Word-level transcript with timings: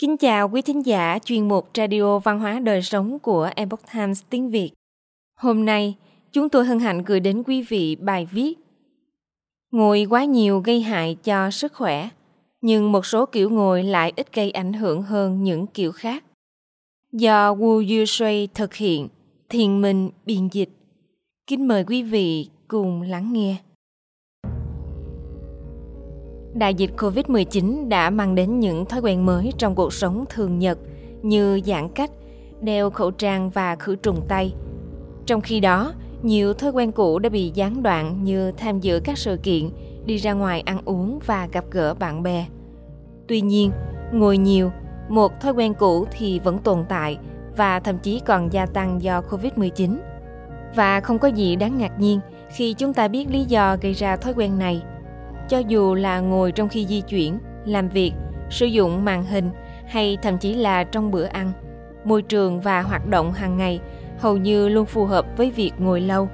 Kính 0.00 0.16
chào 0.16 0.48
quý 0.48 0.62
thính 0.62 0.86
giả 0.86 1.18
chuyên 1.24 1.48
mục 1.48 1.70
Radio 1.74 2.18
Văn 2.18 2.38
hóa 2.38 2.58
Đời 2.58 2.82
Sống 2.82 3.18
của 3.18 3.50
Epoch 3.56 3.80
Times 3.94 4.22
tiếng 4.30 4.50
Việt. 4.50 4.70
Hôm 5.36 5.64
nay, 5.64 5.94
chúng 6.32 6.48
tôi 6.48 6.64
hân 6.64 6.78
hạnh 6.78 7.02
gửi 7.02 7.20
đến 7.20 7.42
quý 7.46 7.62
vị 7.62 7.96
bài 7.96 8.26
viết 8.30 8.54
Ngồi 9.70 10.06
quá 10.10 10.24
nhiều 10.24 10.60
gây 10.60 10.80
hại 10.80 11.16
cho 11.24 11.50
sức 11.50 11.72
khỏe, 11.72 12.08
nhưng 12.60 12.92
một 12.92 13.06
số 13.06 13.26
kiểu 13.26 13.50
ngồi 13.50 13.84
lại 13.84 14.12
ít 14.16 14.34
gây 14.34 14.50
ảnh 14.50 14.72
hưởng 14.72 15.02
hơn 15.02 15.44
những 15.44 15.66
kiểu 15.66 15.92
khác. 15.92 16.24
Do 17.12 17.54
Wu 17.54 18.00
Yushui 18.00 18.46
thực 18.46 18.74
hiện, 18.74 19.08
thiền 19.48 19.82
minh 19.82 20.10
biên 20.26 20.48
dịch. 20.48 20.70
Kính 21.46 21.68
mời 21.68 21.84
quý 21.84 22.02
vị 22.02 22.48
cùng 22.68 23.02
lắng 23.02 23.32
nghe. 23.32 23.56
Đại 26.54 26.74
dịch 26.74 26.90
COVID-19 26.96 27.88
đã 27.88 28.10
mang 28.10 28.34
đến 28.34 28.60
những 28.60 28.86
thói 28.86 29.00
quen 29.00 29.26
mới 29.26 29.52
trong 29.58 29.74
cuộc 29.74 29.92
sống 29.92 30.24
thường 30.28 30.58
nhật 30.58 30.78
như 31.22 31.60
giãn 31.64 31.88
cách, 31.88 32.10
đeo 32.60 32.90
khẩu 32.90 33.10
trang 33.10 33.50
và 33.50 33.76
khử 33.76 33.96
trùng 33.96 34.20
tay. 34.28 34.54
Trong 35.26 35.40
khi 35.40 35.60
đó, 35.60 35.92
nhiều 36.22 36.54
thói 36.54 36.70
quen 36.70 36.92
cũ 36.92 37.18
đã 37.18 37.28
bị 37.28 37.50
gián 37.54 37.82
đoạn 37.82 38.24
như 38.24 38.52
tham 38.52 38.80
dự 38.80 39.00
các 39.04 39.18
sự 39.18 39.36
kiện, 39.42 39.70
đi 40.06 40.16
ra 40.16 40.32
ngoài 40.32 40.60
ăn 40.60 40.80
uống 40.84 41.18
và 41.26 41.48
gặp 41.52 41.64
gỡ 41.70 41.94
bạn 41.94 42.22
bè. 42.22 42.46
Tuy 43.28 43.40
nhiên, 43.40 43.70
ngồi 44.12 44.38
nhiều, 44.38 44.70
một 45.08 45.40
thói 45.40 45.52
quen 45.52 45.74
cũ 45.74 46.06
thì 46.10 46.38
vẫn 46.38 46.58
tồn 46.58 46.84
tại 46.88 47.18
và 47.56 47.80
thậm 47.80 47.98
chí 47.98 48.20
còn 48.26 48.52
gia 48.52 48.66
tăng 48.66 49.02
do 49.02 49.22
COVID-19. 49.30 49.96
Và 50.74 51.00
không 51.00 51.18
có 51.18 51.28
gì 51.28 51.56
đáng 51.56 51.78
ngạc 51.78 52.00
nhiên 52.00 52.20
khi 52.56 52.74
chúng 52.74 52.94
ta 52.94 53.08
biết 53.08 53.30
lý 53.30 53.44
do 53.44 53.76
gây 53.80 53.92
ra 53.92 54.16
thói 54.16 54.34
quen 54.36 54.58
này– 54.58 54.82
cho 55.48 55.58
dù 55.58 55.94
là 55.94 56.20
ngồi 56.20 56.52
trong 56.52 56.68
khi 56.68 56.86
di 56.86 57.00
chuyển, 57.00 57.38
làm 57.64 57.88
việc, 57.88 58.12
sử 58.50 58.66
dụng 58.66 59.04
màn 59.04 59.24
hình 59.24 59.50
hay 59.86 60.18
thậm 60.22 60.38
chí 60.38 60.54
là 60.54 60.84
trong 60.84 61.10
bữa 61.10 61.24
ăn, 61.24 61.52
môi 62.04 62.22
trường 62.22 62.60
và 62.60 62.82
hoạt 62.82 63.06
động 63.06 63.32
hàng 63.32 63.58
ngày 63.58 63.80
hầu 64.18 64.36
như 64.36 64.68
luôn 64.68 64.86
phù 64.86 65.04
hợp 65.04 65.26
với 65.36 65.50
việc 65.50 65.72
ngồi 65.78 66.00
lâu. 66.00 66.28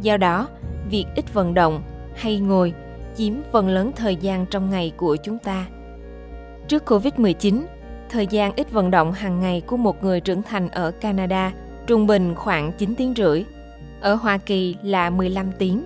Do 0.00 0.16
đó, 0.16 0.48
việc 0.90 1.06
ít 1.14 1.34
vận 1.34 1.54
động 1.54 1.82
hay 2.14 2.38
ngồi 2.38 2.72
chiếm 3.16 3.32
phần 3.52 3.68
lớn 3.68 3.92
thời 3.96 4.16
gian 4.16 4.46
trong 4.46 4.70
ngày 4.70 4.92
của 4.96 5.16
chúng 5.16 5.38
ta. 5.38 5.66
Trước 6.68 6.90
covid-19 6.90 7.62
thời 8.10 8.26
gian 8.26 8.52
ít 8.56 8.72
vận 8.72 8.90
động 8.90 9.12
hàng 9.12 9.40
ngày 9.40 9.60
của 9.66 9.76
một 9.76 10.04
người 10.04 10.20
trưởng 10.20 10.42
thành 10.42 10.68
ở 10.68 10.90
canada 10.90 11.52
trung 11.86 12.06
bình 12.06 12.34
khoảng 12.34 12.72
9 12.72 12.94
tiếng 12.94 13.14
rưỡi, 13.16 13.44
ở 14.00 14.14
hoa 14.14 14.38
kỳ 14.38 14.76
là 14.82 15.10
15 15.10 15.52
tiếng 15.58 15.84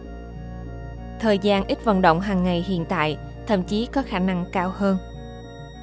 thời 1.21 1.39
gian 1.39 1.67
ít 1.67 1.85
vận 1.85 2.03
động 2.03 2.21
hàng 2.21 2.43
ngày 2.43 2.65
hiện 2.69 2.85
tại 2.85 3.19
thậm 3.47 3.63
chí 3.63 3.87
có 3.87 4.03
khả 4.07 4.19
năng 4.19 4.45
cao 4.53 4.73
hơn. 4.75 4.97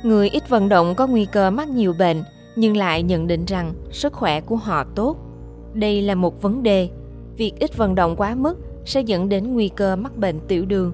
Người 0.04 0.30
ít 0.30 0.50
vận 0.50 0.70
động 0.70 0.96
có 0.96 1.08
nguy 1.08 1.26
cơ 1.26 1.52
mắc 1.52 1.70
nhiều 1.70 1.94
bệnh 2.00 2.24
nhưng 2.56 2.78
lại 2.78 3.04
nhận 3.04 3.28
định 3.28 3.46
rằng 3.46 3.74
sức 3.92 4.14
khỏe 4.14 4.42
của 4.42 4.56
họ 4.56 4.84
tốt. 4.84 5.18
Đây 5.74 6.02
là 6.02 6.16
một 6.16 6.42
vấn 6.42 6.64
đề. 6.64 6.90
Việc 7.38 7.54
ít 7.60 7.78
vận 7.78 7.96
động 7.96 8.16
quá 8.16 8.36
mức 8.36 8.58
sẽ 8.86 9.02
dẫn 9.02 9.30
đến 9.30 9.54
nguy 9.54 9.70
cơ 9.70 9.96
mắc 9.96 10.18
bệnh 10.18 10.40
tiểu 10.40 10.66
đường, 10.66 10.94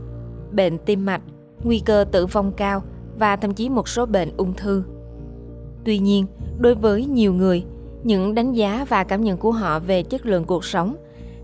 bệnh 0.52 0.78
tim 0.78 1.06
mạch, 1.06 1.22
nguy 1.64 1.80
cơ 1.80 2.06
tử 2.12 2.26
vong 2.26 2.52
cao 2.52 2.84
và 3.20 3.36
thậm 3.36 3.54
chí 3.54 3.70
một 3.70 3.88
số 3.90 4.06
bệnh 4.06 4.32
ung 4.38 4.54
thư. 4.54 4.84
Tuy 5.86 6.00
nhiên, 6.00 6.26
đối 6.60 6.76
với 6.76 7.06
nhiều 7.06 7.34
người, 7.34 7.64
những 8.04 8.36
đánh 8.36 8.54
giá 8.54 8.86
và 8.90 9.04
cảm 9.04 9.24
nhận 9.24 9.38
của 9.38 9.52
họ 9.52 9.80
về 9.80 10.04
chất 10.04 10.26
lượng 10.26 10.46
cuộc 10.46 10.66
sống 10.66 10.96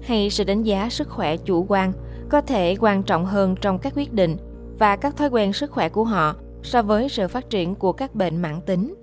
hay 0.02 0.30
sự 0.30 0.44
đánh 0.44 0.64
giá 0.64 0.90
sức 0.90 1.10
khỏe 1.10 1.38
chủ 1.38 1.66
quan– 1.70 1.94
có 2.30 2.42
thể 2.42 2.76
quan 2.80 3.04
trọng 3.04 3.26
hơn 3.26 3.56
trong 3.62 3.80
các 3.80 3.94
quyết 3.96 4.14
định 4.14 4.38
và 4.80 4.96
các 4.96 5.18
thói 5.18 5.30
quen 5.30 5.54
sức 5.54 5.72
khỏe 5.72 5.90
của 5.90 6.04
họ 6.04 6.36
so 6.64 6.82
với 6.82 7.10
sự 7.10 7.28
phát 7.28 7.50
triển 7.50 7.76
của 7.76 7.92
các 7.92 8.16
bệnh 8.16 8.42
mãn 8.42 8.62
tính. 8.62 8.96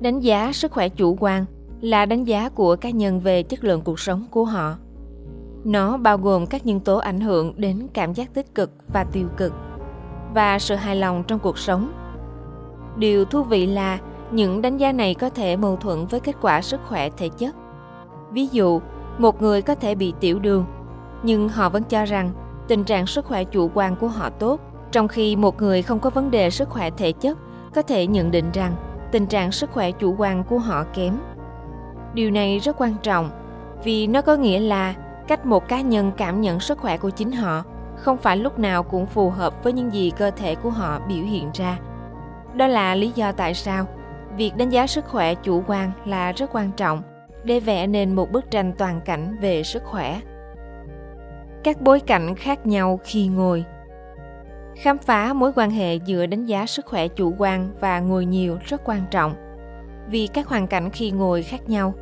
Đánh 0.00 0.20
giá 0.20 0.52
sức 0.52 0.72
khỏe 0.72 0.88
chủ 0.88 1.16
quan 1.20 1.44
là 1.80 2.06
đánh 2.06 2.24
giá 2.24 2.48
của 2.48 2.76
cá 2.76 2.90
nhân 2.90 3.20
về 3.20 3.42
chất 3.42 3.64
lượng 3.64 3.80
cuộc 3.80 4.00
sống 4.00 4.26
của 4.30 4.44
họ. 4.44 4.76
Nó 5.64 5.96
bao 5.96 6.18
gồm 6.18 6.46
các 6.46 6.66
nhân 6.66 6.80
tố 6.80 6.98
ảnh 6.98 7.20
hưởng 7.20 7.54
đến 7.56 7.86
cảm 7.92 8.12
giác 8.12 8.34
tích 8.34 8.54
cực 8.54 8.70
và 8.92 9.04
tiêu 9.04 9.28
cực 9.36 9.52
và 10.34 10.58
sự 10.58 10.74
hài 10.74 10.96
lòng 10.96 11.24
trong 11.26 11.38
cuộc 11.38 11.58
sống. 11.58 11.92
Điều 12.96 13.24
thú 13.24 13.42
vị 13.42 13.66
là 13.66 13.98
những 14.30 14.62
đánh 14.62 14.76
giá 14.76 14.92
này 14.92 15.14
có 15.14 15.30
thể 15.30 15.56
mâu 15.56 15.76
thuẫn 15.76 16.06
với 16.06 16.20
kết 16.20 16.36
quả 16.40 16.62
sức 16.62 16.80
khỏe 16.88 17.10
thể 17.10 17.28
chất. 17.28 17.54
Ví 18.32 18.46
dụ, 18.46 18.80
một 19.18 19.42
người 19.42 19.62
có 19.62 19.74
thể 19.74 19.94
bị 19.94 20.14
tiểu 20.20 20.38
đường 20.38 20.64
nhưng 21.22 21.48
họ 21.48 21.68
vẫn 21.68 21.82
cho 21.82 22.04
rằng 22.04 22.30
tình 22.68 22.84
trạng 22.84 23.06
sức 23.06 23.24
khỏe 23.24 23.44
chủ 23.44 23.70
quan 23.74 23.96
của 23.96 24.08
họ 24.08 24.30
tốt, 24.30 24.60
trong 24.92 25.08
khi 25.08 25.36
một 25.36 25.62
người 25.62 25.82
không 25.82 26.00
có 26.00 26.10
vấn 26.10 26.30
đề 26.30 26.50
sức 26.50 26.68
khỏe 26.68 26.90
thể 26.90 27.12
chất 27.12 27.38
có 27.74 27.82
thể 27.82 28.06
nhận 28.06 28.30
định 28.30 28.50
rằng 28.52 28.74
tình 29.12 29.26
trạng 29.26 29.52
sức 29.52 29.70
khỏe 29.70 29.90
chủ 29.90 30.14
quan 30.18 30.44
của 30.44 30.58
họ 30.58 30.84
kém. 30.94 31.18
Điều 32.14 32.30
này 32.30 32.58
rất 32.58 32.76
quan 32.78 32.94
trọng 33.02 33.30
vì 33.84 34.06
nó 34.06 34.22
có 34.22 34.36
nghĩa 34.36 34.60
là 34.60 34.94
cách 35.28 35.46
một 35.46 35.68
cá 35.68 35.80
nhân 35.80 36.12
cảm 36.16 36.40
nhận 36.40 36.60
sức 36.60 36.78
khỏe 36.78 36.96
của 36.96 37.10
chính 37.10 37.32
họ 37.32 37.62
không 37.96 38.18
phải 38.18 38.36
lúc 38.36 38.58
nào 38.58 38.82
cũng 38.82 39.06
phù 39.06 39.30
hợp 39.30 39.64
với 39.64 39.72
những 39.72 39.92
gì 39.92 40.12
cơ 40.16 40.30
thể 40.30 40.54
của 40.54 40.70
họ 40.70 41.00
biểu 41.08 41.24
hiện 41.24 41.50
ra. 41.54 41.78
Đó 42.54 42.66
là 42.66 42.94
lý 42.94 43.12
do 43.14 43.32
tại 43.32 43.54
sao 43.54 43.86
việc 44.36 44.56
đánh 44.56 44.68
giá 44.68 44.86
sức 44.86 45.04
khỏe 45.04 45.34
chủ 45.34 45.62
quan 45.66 45.90
là 46.04 46.32
rất 46.32 46.50
quan 46.52 46.70
trọng 46.76 47.02
để 47.44 47.60
vẽ 47.60 47.86
nên 47.86 48.16
một 48.16 48.32
bức 48.32 48.50
tranh 48.50 48.72
toàn 48.78 49.00
cảnh 49.04 49.36
về 49.40 49.62
sức 49.62 49.82
khỏe 49.84 50.20
các 51.64 51.80
bối 51.80 52.00
cảnh 52.00 52.34
khác 52.34 52.66
nhau 52.66 53.00
khi 53.04 53.26
ngồi. 53.26 53.64
Khám 54.76 54.98
phá 54.98 55.32
mối 55.32 55.52
quan 55.56 55.70
hệ 55.70 55.94
giữa 55.94 56.26
đánh 56.26 56.44
giá 56.44 56.66
sức 56.66 56.86
khỏe 56.86 57.08
chủ 57.08 57.34
quan 57.38 57.70
và 57.80 58.00
ngồi 58.00 58.26
nhiều 58.26 58.58
rất 58.64 58.80
quan 58.84 59.02
trọng. 59.10 59.34
Vì 60.08 60.26
các 60.26 60.48
hoàn 60.48 60.66
cảnh 60.66 60.90
khi 60.90 61.10
ngồi 61.10 61.42
khác 61.42 61.68
nhau, 61.68 61.94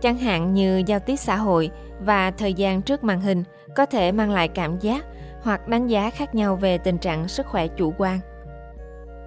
chẳng 0.00 0.18
hạn 0.18 0.54
như 0.54 0.82
giao 0.86 1.00
tiếp 1.00 1.16
xã 1.16 1.36
hội 1.36 1.70
và 2.00 2.30
thời 2.30 2.54
gian 2.54 2.82
trước 2.82 3.04
màn 3.04 3.20
hình 3.20 3.44
có 3.76 3.86
thể 3.86 4.12
mang 4.12 4.30
lại 4.30 4.48
cảm 4.48 4.78
giác 4.78 5.04
hoặc 5.42 5.68
đánh 5.68 5.86
giá 5.86 6.10
khác 6.10 6.34
nhau 6.34 6.56
về 6.56 6.78
tình 6.78 6.98
trạng 6.98 7.28
sức 7.28 7.46
khỏe 7.46 7.68
chủ 7.68 7.94
quan. 7.98 8.18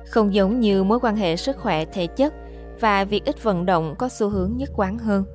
Không 0.06 0.34
giống 0.34 0.60
như 0.60 0.84
mối 0.84 1.00
quan 1.00 1.16
hệ 1.16 1.36
sức 1.36 1.58
khỏe 1.58 1.86
thể 1.86 2.08
chất 2.08 2.34
và 2.80 3.04
việc 3.04 3.26
ít 3.26 3.44
vận 3.44 3.66
động 3.66 3.96
có 3.98 4.10
xu 4.10 4.30
hướng 4.30 4.58
nhất 4.58 4.70
quán 4.76 4.98
hơn. 4.98 5.26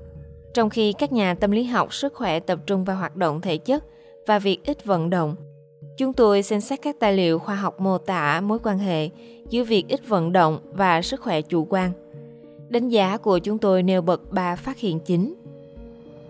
Trong 0.55 0.71
khi 0.71 0.93
các 0.93 1.13
nhà 1.13 1.35
tâm 1.35 1.51
lý 1.51 1.65
học 1.65 1.95
sức 1.95 2.15
khỏe 2.15 2.41
tập 2.41 2.59
trung 2.67 2.85
vào 2.85 2.97
hoạt 2.97 3.17
động 3.17 3.41
thể 3.41 3.59
chất 3.59 3.85
và 4.27 4.39
việc 4.39 4.65
ít 4.65 4.85
vận 4.85 5.11
động. 5.11 5.37
Chúng 5.97 6.13
tôi 6.13 6.43
xem 6.43 6.61
xét 6.61 6.83
các 6.83 6.97
tài 7.01 7.13
liệu 7.13 7.39
khoa 7.39 7.55
học 7.55 7.81
mô 7.81 7.99
tả 7.99 8.41
mối 8.41 8.59
quan 8.63 8.79
hệ 8.79 9.09
giữa 9.51 9.65
việc 9.65 9.89
ít 9.89 10.09
vận 10.09 10.33
động 10.33 10.59
và 10.73 11.03
sức 11.03 11.21
khỏe 11.21 11.43
chủ 11.43 11.67
quan. 11.71 11.93
Đánh 12.69 12.89
giá 12.89 13.17
của 13.17 13.39
chúng 13.39 13.59
tôi 13.59 13.83
nêu 13.83 14.03
bật 14.03 14.33
ba 14.33 14.57
phát 14.57 14.79
hiện 14.79 15.01
chính. 15.01 15.35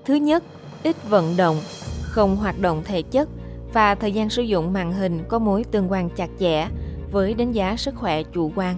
Thứ 0.05 0.15
nhất, 0.15 0.45
ít 0.83 0.97
vận 1.09 1.37
động, 1.37 1.57
không 2.03 2.37
hoạt 2.37 2.61
động 2.61 2.83
thể 2.85 3.03
chất 3.03 3.29
và 3.73 3.95
thời 3.95 4.13
gian 4.13 4.31
sử 4.31 4.43
dụng 4.43 4.73
màn 4.73 4.93
hình 4.93 5.21
có 5.29 5.39
mối 5.39 5.65
tương 5.65 5.93
quan 5.93 6.11
chặt 6.11 6.31
chẽ 6.39 6.69
với 7.13 7.35
đánh 7.35 7.53
giá 7.53 7.77
sức 7.77 7.95
khỏe 7.95 8.23
chủ 8.23 8.53
quan. 8.57 8.77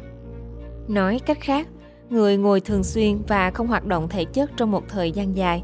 Nói 0.89 1.21
cách 1.27 1.41
khác, 1.41 1.69
người 2.11 2.37
ngồi 2.37 2.61
thường 2.61 2.85
xuyên 2.85 3.19
và 3.29 3.51
không 3.51 3.67
hoạt 3.67 3.87
động 3.87 4.09
thể 4.09 4.25
chất 4.25 4.51
trong 4.57 4.71
một 4.71 4.83
thời 4.89 5.13
gian 5.13 5.37
dài 5.37 5.63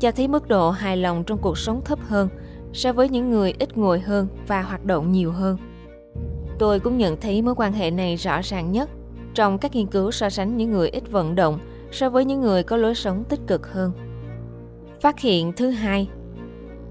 cho 0.00 0.12
thấy 0.12 0.28
mức 0.28 0.48
độ 0.48 0.70
hài 0.70 0.96
lòng 0.96 1.24
trong 1.24 1.38
cuộc 1.38 1.58
sống 1.58 1.80
thấp 1.84 1.98
hơn 2.02 2.28
so 2.72 2.92
với 2.92 3.08
những 3.08 3.30
người 3.30 3.54
ít 3.58 3.78
ngồi 3.78 4.00
hơn 4.00 4.28
và 4.46 4.62
hoạt 4.62 4.84
động 4.84 5.12
nhiều 5.12 5.32
hơn. 5.32 5.56
Tôi 6.58 6.80
cũng 6.80 6.98
nhận 6.98 7.20
thấy 7.20 7.42
mối 7.42 7.54
quan 7.54 7.72
hệ 7.72 7.90
này 7.90 8.16
rõ 8.16 8.40
ràng 8.42 8.72
nhất 8.72 8.90
trong 9.34 9.58
các 9.58 9.74
nghiên 9.74 9.86
cứu 9.86 10.10
so 10.10 10.30
sánh 10.30 10.56
những 10.56 10.70
người 10.70 10.88
ít 10.88 11.10
vận 11.10 11.34
động 11.34 11.58
so 11.92 12.10
với 12.10 12.24
những 12.24 12.40
người 12.40 12.62
có 12.62 12.76
lối 12.76 12.94
sống 12.94 13.24
tích 13.28 13.40
cực 13.46 13.72
hơn. 13.72 13.92
Phát 15.00 15.20
hiện 15.20 15.52
thứ 15.52 15.70
hai, 15.70 16.08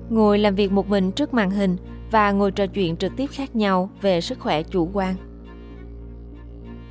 Ngồi 0.09 0.39
làm 0.39 0.55
việc 0.55 0.71
một 0.71 0.89
mình 0.89 1.11
trước 1.11 1.33
màn 1.33 1.51
hình 1.51 1.77
và 2.11 2.31
ngồi 2.31 2.51
trò 2.51 2.67
chuyện 2.67 2.97
trực 2.97 3.11
tiếp 3.17 3.27
khác 3.31 3.55
nhau 3.55 3.89
về 4.01 4.21
sức 4.21 4.39
khỏe 4.39 4.63
chủ 4.63 4.89
quan. 4.93 5.15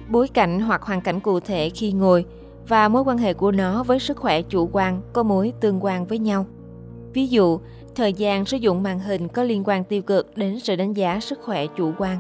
Bối 0.08 0.28
cảnh 0.28 0.60
hoặc 0.60 0.82
hoàn 0.82 1.00
cảnh 1.00 1.20
cụ 1.20 1.40
thể 1.40 1.70
khi 1.70 1.92
ngồi 1.92 2.24
và 2.68 2.88
mối 2.88 3.02
quan 3.02 3.18
hệ 3.18 3.34
của 3.34 3.52
nó 3.52 3.82
với 3.82 3.98
sức 3.98 4.16
khỏe 4.16 4.42
chủ 4.42 4.68
quan 4.72 5.02
có 5.12 5.22
mối 5.22 5.52
tương 5.60 5.84
quan 5.84 6.06
với 6.06 6.18
nhau. 6.18 6.46
Ví 7.16 7.26
dụ, 7.26 7.60
thời 7.94 8.12
gian 8.12 8.44
sử 8.44 8.56
dụng 8.56 8.82
màn 8.82 8.98
hình 8.98 9.28
có 9.28 9.42
liên 9.42 9.62
quan 9.66 9.84
tiêu 9.84 10.02
cực 10.02 10.36
đến 10.36 10.60
sự 10.60 10.76
đánh 10.76 10.92
giá 10.92 11.20
sức 11.20 11.40
khỏe 11.42 11.66
chủ 11.66 11.92
quan. 11.98 12.18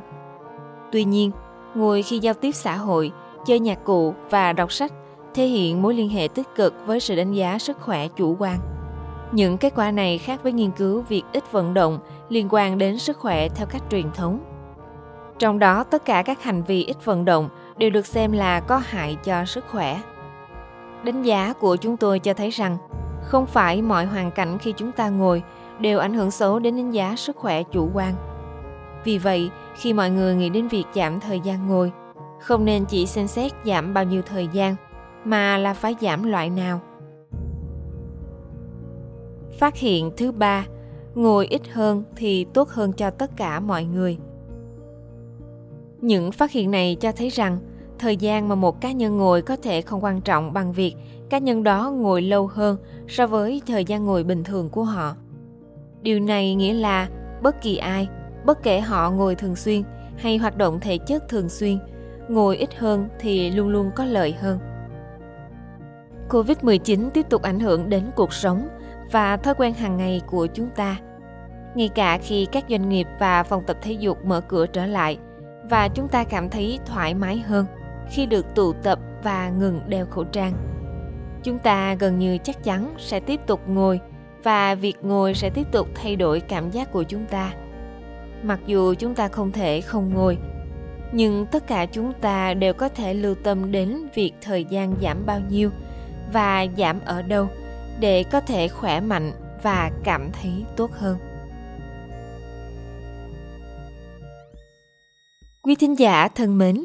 Tuy 0.92 1.04
nhiên, 1.04 1.30
ngồi 1.74 2.02
khi 2.02 2.18
giao 2.18 2.34
tiếp 2.34 2.52
xã 2.52 2.76
hội, 2.76 3.12
chơi 3.46 3.60
nhạc 3.60 3.84
cụ 3.84 4.14
và 4.30 4.52
đọc 4.52 4.72
sách 4.72 4.92
thể 5.34 5.46
hiện 5.46 5.82
mối 5.82 5.94
liên 5.94 6.08
hệ 6.08 6.28
tích 6.28 6.46
cực 6.54 6.74
với 6.86 7.00
sự 7.00 7.16
đánh 7.16 7.32
giá 7.32 7.58
sức 7.58 7.80
khỏe 7.80 8.08
chủ 8.08 8.36
quan. 8.38 8.58
Những 9.32 9.58
kết 9.58 9.72
quả 9.76 9.90
này 9.90 10.18
khác 10.18 10.42
với 10.42 10.52
nghiên 10.52 10.70
cứu 10.70 11.02
việc 11.08 11.22
ít 11.32 11.52
vận 11.52 11.74
động 11.74 11.98
liên 12.28 12.48
quan 12.50 12.78
đến 12.78 12.98
sức 12.98 13.18
khỏe 13.18 13.48
theo 13.48 13.66
cách 13.66 13.82
truyền 13.90 14.10
thống. 14.14 14.40
Trong 15.38 15.58
đó, 15.58 15.84
tất 15.84 16.04
cả 16.04 16.22
các 16.22 16.42
hành 16.42 16.62
vi 16.62 16.84
ít 16.84 17.04
vận 17.04 17.24
động 17.24 17.48
đều 17.76 17.90
được 17.90 18.06
xem 18.06 18.32
là 18.32 18.60
có 18.60 18.82
hại 18.84 19.16
cho 19.24 19.44
sức 19.44 19.64
khỏe. 19.70 20.00
Đánh 21.04 21.22
giá 21.22 21.52
của 21.52 21.76
chúng 21.76 21.96
tôi 21.96 22.18
cho 22.18 22.34
thấy 22.34 22.50
rằng 22.50 22.76
không 23.22 23.46
phải 23.46 23.82
mọi 23.82 24.04
hoàn 24.04 24.30
cảnh 24.30 24.58
khi 24.58 24.72
chúng 24.72 24.92
ta 24.92 25.08
ngồi 25.08 25.42
đều 25.80 25.98
ảnh 25.98 26.14
hưởng 26.14 26.30
xấu 26.30 26.58
đến 26.58 26.76
đánh 26.76 26.90
giá 26.90 27.16
sức 27.16 27.36
khỏe 27.36 27.62
chủ 27.62 27.90
quan. 27.94 28.14
Vì 29.04 29.18
vậy, 29.18 29.50
khi 29.74 29.92
mọi 29.92 30.10
người 30.10 30.34
nghĩ 30.34 30.48
đến 30.48 30.68
việc 30.68 30.84
giảm 30.94 31.20
thời 31.20 31.40
gian 31.40 31.68
ngồi, 31.68 31.92
không 32.40 32.64
nên 32.64 32.84
chỉ 32.84 33.06
xem 33.06 33.26
xét 33.26 33.52
giảm 33.64 33.94
bao 33.94 34.04
nhiêu 34.04 34.22
thời 34.22 34.48
gian 34.52 34.76
mà 35.24 35.58
là 35.58 35.74
phải 35.74 35.96
giảm 36.00 36.22
loại 36.22 36.50
nào 36.50 36.80
phát 39.58 39.76
hiện 39.76 40.10
thứ 40.16 40.32
ba 40.32 40.66
ngồi 41.14 41.46
ít 41.46 41.62
hơn 41.72 42.04
thì 42.16 42.46
tốt 42.54 42.68
hơn 42.68 42.92
cho 42.92 43.10
tất 43.10 43.30
cả 43.36 43.60
mọi 43.60 43.84
người 43.84 44.18
những 46.00 46.32
phát 46.32 46.50
hiện 46.50 46.70
này 46.70 46.96
cho 47.00 47.12
thấy 47.12 47.28
rằng 47.28 47.58
thời 47.98 48.16
gian 48.16 48.48
mà 48.48 48.54
một 48.54 48.80
cá 48.80 48.92
nhân 48.92 49.16
ngồi 49.16 49.42
có 49.42 49.56
thể 49.56 49.82
không 49.82 50.04
quan 50.04 50.20
trọng 50.20 50.52
bằng 50.52 50.72
việc 50.72 50.94
cá 51.30 51.38
nhân 51.38 51.62
đó 51.62 51.90
ngồi 51.90 52.22
lâu 52.22 52.46
hơn 52.46 52.76
so 53.08 53.26
với 53.26 53.62
thời 53.66 53.84
gian 53.84 54.04
ngồi 54.04 54.24
bình 54.24 54.44
thường 54.44 54.70
của 54.70 54.84
họ. 54.84 55.16
Điều 56.02 56.20
này 56.20 56.54
nghĩa 56.54 56.74
là 56.74 57.08
bất 57.42 57.62
kỳ 57.62 57.76
ai, 57.76 58.08
bất 58.44 58.62
kể 58.62 58.80
họ 58.80 59.10
ngồi 59.10 59.34
thường 59.34 59.56
xuyên 59.56 59.82
hay 60.16 60.36
hoạt 60.36 60.56
động 60.56 60.80
thể 60.80 60.98
chất 60.98 61.28
thường 61.28 61.48
xuyên, 61.48 61.78
ngồi 62.28 62.56
ít 62.56 62.74
hơn 62.78 63.08
thì 63.18 63.50
luôn 63.50 63.68
luôn 63.68 63.90
có 63.94 64.04
lợi 64.04 64.32
hơn. 64.32 64.58
Covid-19 66.28 67.10
tiếp 67.10 67.26
tục 67.30 67.42
ảnh 67.42 67.60
hưởng 67.60 67.88
đến 67.88 68.02
cuộc 68.16 68.32
sống 68.32 68.68
và 69.12 69.36
thói 69.36 69.54
quen 69.54 69.74
hàng 69.74 69.96
ngày 69.96 70.20
của 70.26 70.46
chúng 70.46 70.68
ta. 70.76 70.96
Ngay 71.74 71.88
cả 71.88 72.18
khi 72.18 72.46
các 72.52 72.64
doanh 72.68 72.88
nghiệp 72.88 73.06
và 73.20 73.42
phòng 73.42 73.62
tập 73.66 73.76
thể 73.82 73.92
dục 73.92 74.24
mở 74.24 74.40
cửa 74.40 74.66
trở 74.66 74.86
lại 74.86 75.18
và 75.70 75.88
chúng 75.88 76.08
ta 76.08 76.24
cảm 76.24 76.50
thấy 76.50 76.78
thoải 76.86 77.14
mái 77.14 77.38
hơn 77.38 77.66
khi 78.10 78.26
được 78.26 78.46
tụ 78.54 78.72
tập 78.72 78.98
và 79.22 79.50
ngừng 79.50 79.80
đeo 79.88 80.06
khẩu 80.06 80.24
trang. 80.24 80.52
Chúng 81.42 81.58
ta 81.58 81.94
gần 81.94 82.18
như 82.18 82.38
chắc 82.38 82.64
chắn 82.64 82.94
sẽ 82.98 83.20
tiếp 83.20 83.40
tục 83.46 83.60
ngồi 83.66 84.00
và 84.42 84.74
việc 84.74 84.96
ngồi 85.02 85.34
sẽ 85.34 85.50
tiếp 85.50 85.66
tục 85.72 85.88
thay 85.94 86.16
đổi 86.16 86.40
cảm 86.40 86.70
giác 86.70 86.92
của 86.92 87.02
chúng 87.02 87.24
ta. 87.26 87.52
Mặc 88.42 88.60
dù 88.66 88.94
chúng 88.94 89.14
ta 89.14 89.28
không 89.28 89.52
thể 89.52 89.80
không 89.80 90.14
ngồi, 90.14 90.38
nhưng 91.12 91.46
tất 91.46 91.66
cả 91.66 91.86
chúng 91.86 92.12
ta 92.12 92.54
đều 92.54 92.74
có 92.74 92.88
thể 92.88 93.14
lưu 93.14 93.34
tâm 93.34 93.72
đến 93.72 94.08
việc 94.14 94.32
thời 94.40 94.64
gian 94.64 94.94
giảm 95.02 95.26
bao 95.26 95.40
nhiêu 95.50 95.70
và 96.32 96.66
giảm 96.76 97.00
ở 97.04 97.22
đâu 97.22 97.48
để 98.00 98.24
có 98.24 98.40
thể 98.40 98.68
khỏe 98.68 99.00
mạnh 99.00 99.32
và 99.62 99.90
cảm 100.04 100.30
thấy 100.32 100.64
tốt 100.76 100.90
hơn. 100.92 101.18
Quý 105.62 105.74
thính 105.74 105.98
giả 105.98 106.28
thân 106.28 106.58
mến 106.58 106.84